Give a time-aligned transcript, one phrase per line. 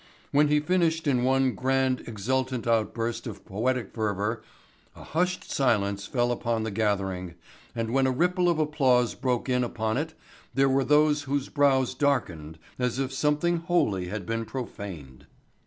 [0.31, 4.41] When he finished in one grand, exultant outburst of poetic fervor
[4.95, 7.35] a hushed silence fell upon the gathering
[7.75, 10.15] and when a ripple of applause broke in upon it
[10.55, 15.27] there were those whose brows darkened as if something holy had been profaned.